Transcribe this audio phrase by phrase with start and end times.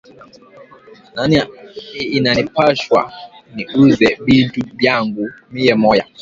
[2.17, 2.99] Inani pashwa
[3.55, 6.05] ni uze bintu byangu miye moya